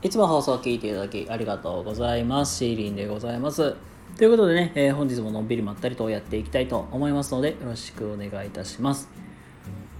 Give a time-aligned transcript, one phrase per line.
[0.00, 2.58] いつも放送を聞いていただきありがとうございます。
[2.58, 3.74] シーリンでございます。
[4.16, 9.08] ということでね、えー本日ものんびりまったりとやっていきたいと思いますので、よろしくお願いいたします。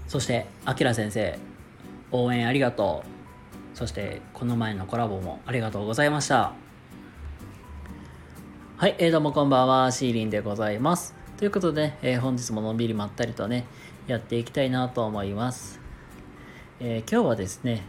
[0.07, 1.37] そして、あきら先生、
[2.11, 3.03] 応援ありがと
[3.73, 3.77] う。
[3.77, 6.53] そして、この前のコラボもありがとうございました。
[8.77, 11.13] はい、えー、どうもこんばんは、シーリンでございます。
[11.35, 13.65] ということで、えー本日ものんびりまったりとね、
[14.07, 15.81] やっていきたいなと思います。
[16.79, 17.83] えー今日はですね、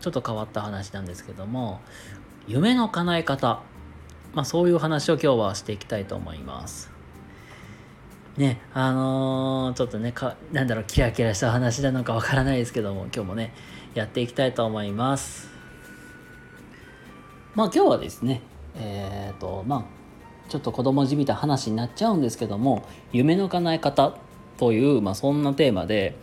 [0.00, 1.80] ちょっと変わった話なんですけども、
[2.46, 3.62] 夢の叶え方、
[4.34, 6.90] まあそういう話を今日はしていきたいと思います。
[8.38, 13.52] ね、あのーちょっとねか、なんだろう、キラキラした話なのかわからないですけども、今日もね、
[13.94, 15.48] やっていきたいと思います。
[17.56, 18.42] まあ今日はですね、
[18.76, 19.84] えっ、と、まあ、
[20.48, 24.14] ちょっと子供じみた話になっちゃうんですけども、夢の叶え方
[24.56, 26.14] という、まあそんなテーマで、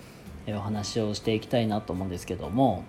[0.46, 2.86] えーお話をしていきたいなと思うんですけども、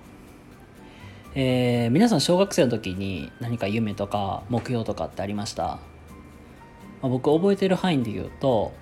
[1.39, 5.81] えー皆さん小学生の時に何か夢とか目標とかってありました、ま
[7.03, 8.73] あ僕覚えてる範囲で言うと、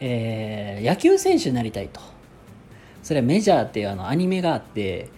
[0.00, 2.00] えー野球選手になりたいと。
[3.04, 5.08] それはメジャーっていうあのアニメがあって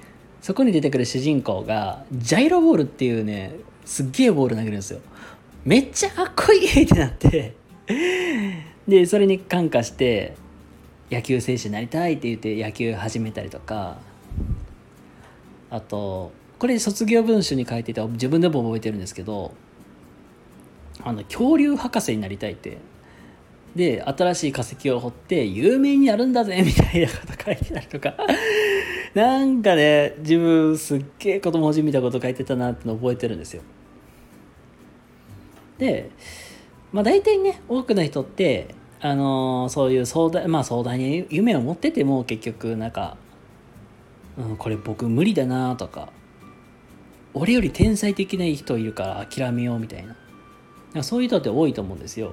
[0.43, 3.55] そこに出てくる主人公がジャイロボールっていうね
[3.87, 5.01] すっげえボール投げるんですよ。
[5.65, 7.55] めっちゃかっこいいってなって。
[8.87, 10.37] でそれに感化して
[11.11, 13.97] 野球選手になりたいって言って野球始めたりとか
[15.71, 19.53] あとこれ卒業文集に書いてて自分でも覚えてるんですけど
[21.03, 22.79] あの恐竜博士になりたいって。
[23.77, 28.15] で新しい化石を掘って有名になるんだぜ みたいなこと書いてたりとか。
[29.15, 33.63] なんかね自分すっげえ子供じみたこと書いてたなっての覚えてるんですよ。
[35.79, 36.11] で
[36.93, 43.17] まあ大体ね多くの人ってあのーそういう壮大まあ壮大に夢を持ってても結局なんか
[44.39, 46.11] うん、これ僕無理だなとか
[47.35, 50.07] 俺より天才的な人いるから諦めようみたい
[50.95, 51.03] な。
[51.03, 52.33] そういう人って多いと思うんですよ。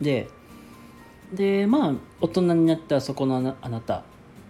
[0.00, 0.28] で
[1.32, 4.02] でまあ大人になったそこのあなた、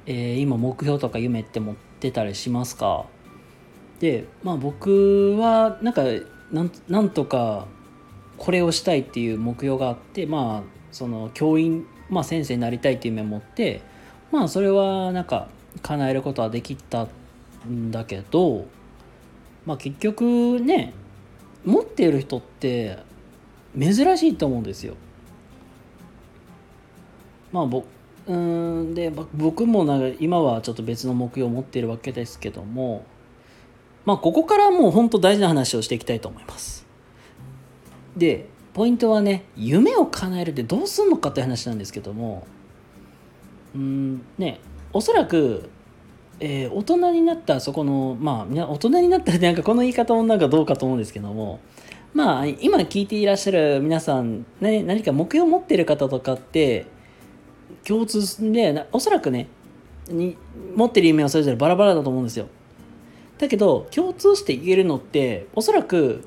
[0.07, 3.06] えー今目標とか夢って持ってたりしますか？
[4.01, 6.03] でまあ僕はなんか
[6.51, 7.67] なんなんとか
[8.39, 13.83] これをしたいっていう目標があってまあその教員、まあ、先生になりたいっていう夢を持って
[14.33, 15.49] まあそれはなんか
[15.83, 17.09] 叶えることはできた
[17.69, 18.67] んだけど
[19.67, 20.93] まあ結局ね
[21.65, 22.99] 持っている人って
[23.79, 24.95] 珍しいと思うんですよ。
[27.53, 27.87] まあ僕
[28.27, 33.05] うんで僕もなんか今はちょっと別の目標を持っているわけですけども
[34.05, 36.87] まあここからもう本当大事な話をしていきたいと思います。
[38.17, 42.47] でポイントはね夢を叶えるってどうすんのかって話なんですけども
[43.75, 44.61] うんね
[44.94, 45.69] おそらく、
[46.41, 51.60] えー大人になったそこのまあ大人になったなんかこの言い方もなんかどうかと思うんですけども
[52.12, 56.87] まあ今聞いていらっしゃる皆さん、ね、何か目標を持ってる方とかって
[57.87, 59.49] 共通でおそらくね
[60.09, 60.37] に
[60.75, 62.47] 持ってる夢はそれぞれバラバラだと思うんですよ。
[63.38, 66.25] だけど共通して言えるのっておそらく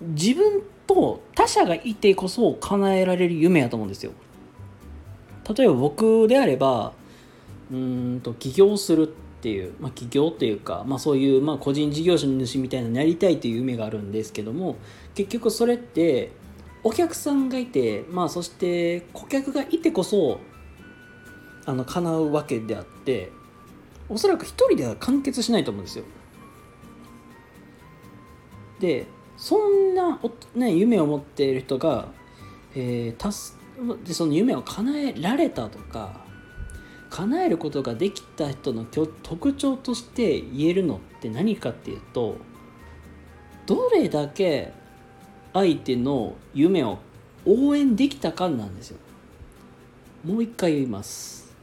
[0.00, 4.12] 自分と他者がいてこそ叶えられる夢やと思うんですよ。
[5.56, 6.92] 例えば僕であれば
[7.70, 12.26] うんと起業するっていう、まあ、起業っていうか、まあ、そういう、まあ、個人事業主
[12.58, 14.76] みたいなのになりたいという夢があるんですけども
[15.14, 16.30] 結局それって
[16.84, 20.40] お客さんがいて、まあ、そして顧客がいてこそ
[21.64, 23.30] あの叶うわけであって
[24.08, 26.04] おそらく一人では完結しないと思うんですよ。
[28.80, 29.06] で
[29.36, 32.08] そんなお、ね、夢を持っている人が、
[32.74, 33.58] えーたす
[34.04, 36.21] でその夢を叶えられたとか
[37.12, 42.38] 叶えることができた人の特徴として言えるのって何かっていうと
[43.66, 44.72] どれだけ
[45.52, 46.98] 相手の夢を
[47.44, 48.98] 応援できたかなんですよ。
[50.24, 51.54] もう一回言います。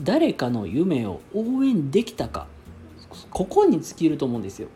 [0.00, 2.46] 誰かの夢を応援できたか。
[3.30, 4.68] ここに尽きると思うんですよ、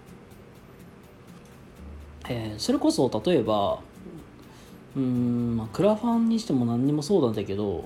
[2.29, 3.81] えーそれこそ例えば
[4.97, 7.85] うん、まあ、クラファンにしても何にもそうなんだけど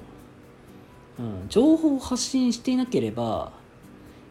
[1.19, 3.53] うん、情報を発信していなければ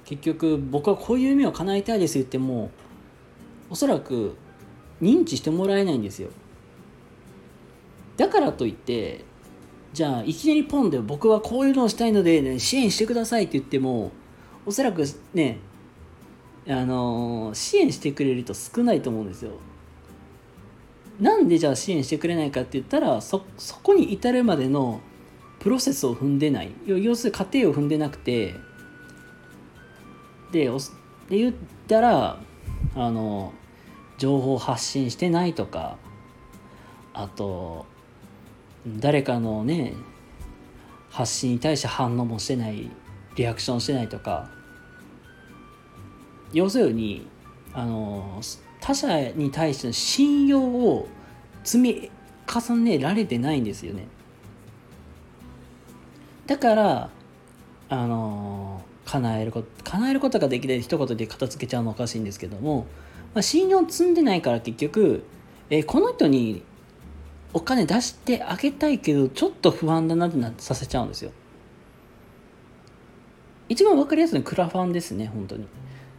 [0.06, 2.72] 結局僕はこういう夢を叶えたいです言っても
[3.70, 4.36] おそらく
[5.02, 6.30] 認知してもらえないんですよ。
[8.18, 9.26] だからといって
[9.94, 14.12] じゃあいきなりポンで僕はこういうのをしたいので、ね、支援してくださいって言っても
[14.66, 15.04] おそらく
[15.34, 15.60] ね
[16.68, 19.52] あのー支援してくれる人少ないと思うんですよ。
[21.20, 25.02] なんでじゃあ支援してくれないかって言ったらそそこに至るまでの
[25.64, 26.74] プロセスを踏んでない。
[26.86, 28.56] 要するに過程を踏んでなくて。
[30.52, 30.70] で
[31.30, 31.54] で言っ
[31.88, 32.38] たら
[32.96, 33.54] あの
[34.20, 35.98] 情報発信してないとか
[37.12, 37.88] あと
[38.86, 39.94] 誰かのね
[41.10, 42.92] 発信に対して反応もしてない
[43.36, 44.50] リアクションしてないとか。
[46.52, 47.26] 要するに
[47.74, 48.40] あの
[48.80, 51.08] 他者に対しての信用を
[51.64, 52.12] 積み
[52.46, 54.08] 重ねられてないんですよね。
[56.48, 57.10] だから
[57.90, 62.88] あの叶えること叶えることができない一言で片付けちゃうのおかしいんですけども、
[63.34, 65.24] まあ、信用積んでないから結局、
[65.70, 66.64] えー、この人に
[67.54, 71.32] お金出してあげたいけどちょっと不安だなってなさせちゃうんですよ。
[73.70, 75.68] 一番分かりやすいのはクラファンですね本当に。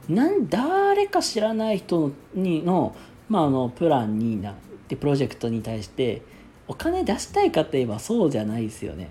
[0.09, 2.94] なん誰か知らない人にの,、
[3.29, 4.55] まあ、あのプランになっ
[4.87, 6.23] てプロジェクトに対して
[6.69, 9.11] お金出したいかといえばそうじゃないですよね。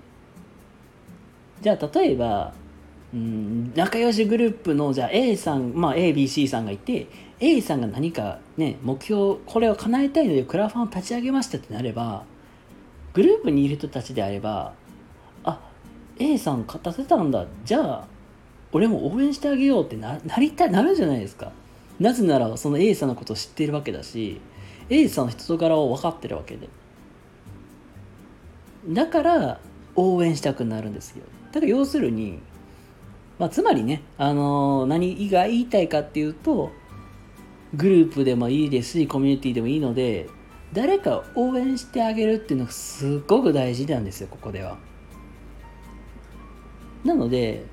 [1.63, 2.54] じゃあ例えば
[3.13, 7.07] うん仲良しグループのじゃあ A さん、まあ、ABC さんがいて
[7.39, 12.25] A さんが何かね目標これを叶えたいのでクラファンを立ち上げましたってなれば
[13.13, 14.74] グループにいる人たちであれば
[15.44, 15.60] あ
[16.19, 18.07] A さん勝たせたんだじゃあ
[18.74, 21.51] 俺も応援してあげようってななりたいなるじゃないですか。
[22.00, 24.42] なぜならその A さんのことを知っているわけだし
[24.89, 26.68] A さんの人柄を分かってるわけで。
[28.89, 29.60] だから
[29.95, 31.24] 応援したくなるんですよ。
[31.53, 32.39] だから要するに
[33.39, 36.71] まあ、つまりね、あのー、何が言いたいかっていうと、
[37.73, 40.29] グループでもいいですし、コミュニティでもいいので、
[40.71, 44.77] 誰かを応援してあげるっていうのがすっごく大事なんですよ、ここでは。
[47.03, 47.65] なので、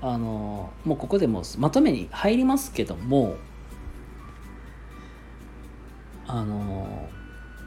[0.00, 3.36] あのー、もうここでもまとめに入りますけども、
[6.26, 7.17] あのー、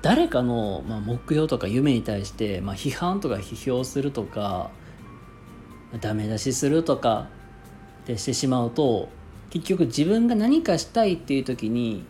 [0.01, 4.71] 誰かの、まあ、目標とか夢に対して、まあ、批判とか批評するとか
[5.99, 7.27] ダメ出しするとか
[8.03, 9.09] ってしてしまうと
[9.49, 12.05] 結局自分が何かしたいっていう時に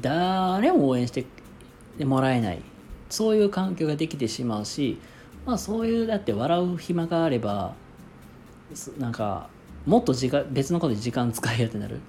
[0.00, 1.26] 誰も応援して
[2.04, 2.62] もらえない
[3.10, 4.98] そういう環境ができてしまうし
[5.44, 7.74] まあそういうだって笑う暇があれば
[8.98, 9.48] なんか
[9.84, 12.00] もっと時間別のことで時間使えよってなる。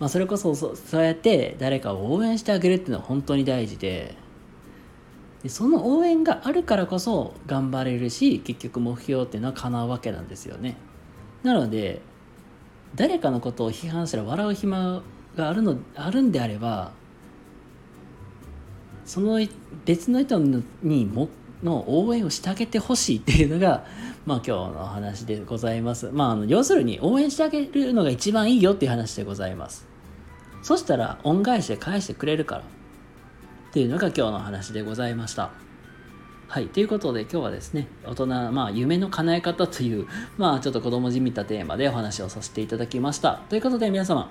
[0.00, 4.16] まあ、それこそそうやって誰かを応援してあげるっていうのは本当に大事で
[5.42, 10.76] でその応援があるからこそ頑張れるし結局目標っていうのは叶うわけなんですよね。
[11.42, 12.00] なので
[12.94, 15.02] 誰かのことを批判したら笑う暇
[15.36, 16.92] があるのあるんであれば
[19.04, 19.38] その
[19.84, 21.28] 別の人にも
[21.64, 23.84] の応援をしてあげてほしいっていうのが、
[24.26, 26.10] まあ、今日のお話でございます。
[26.12, 29.86] まあ、あの要するに応援してあげるのが一番いいよっていう話でございます。
[30.62, 32.60] そしたら恩返しで返してくれるから。
[32.60, 32.64] っ
[33.72, 35.50] ていうのが今日の話でございました。
[36.46, 36.68] はい。
[36.68, 40.06] ということで今日はですね、大人、まあ夢の叶え方という、
[40.38, 43.42] まあちょっと子供じみたテーマでお話をさせていただきました。
[43.48, 44.30] ということで皆様、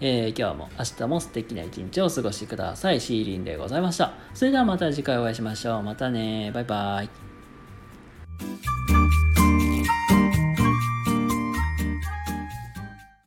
[0.00, 3.00] えー、今日も明日も素敵な一日をお過ごしください。
[3.00, 4.12] シーリンでございました。
[4.34, 5.82] それではまた次回お会いしましょう。
[5.82, 6.50] またね。
[6.52, 8.67] バイバイ。